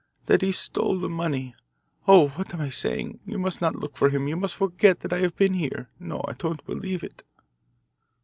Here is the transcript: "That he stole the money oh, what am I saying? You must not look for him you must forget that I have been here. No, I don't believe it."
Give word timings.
"That 0.25 0.41
he 0.41 0.51
stole 0.51 0.97
the 0.97 1.07
money 1.11 1.53
oh, 2.07 2.29
what 2.29 2.55
am 2.55 2.61
I 2.61 2.69
saying? 2.69 3.19
You 3.23 3.37
must 3.37 3.61
not 3.61 3.75
look 3.75 3.95
for 3.95 4.09
him 4.09 4.27
you 4.27 4.35
must 4.35 4.55
forget 4.55 5.01
that 5.01 5.13
I 5.13 5.19
have 5.19 5.35
been 5.35 5.53
here. 5.53 5.91
No, 5.99 6.25
I 6.27 6.33
don't 6.33 6.65
believe 6.65 7.03
it." 7.03 7.21